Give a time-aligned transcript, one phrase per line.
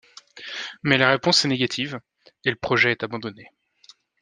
[0.81, 1.99] Mais la réponse est négative,
[2.43, 3.51] et le projet est abandonné.